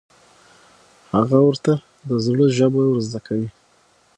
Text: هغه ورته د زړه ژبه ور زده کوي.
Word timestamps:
هغه 1.15 1.37
ورته 1.47 1.73
د 2.07 2.09
زړه 2.25 2.45
ژبه 2.57 2.81
ور 2.87 2.99
زده 3.07 3.19
کوي. 3.27 3.49